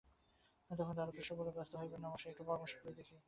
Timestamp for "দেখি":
2.99-3.15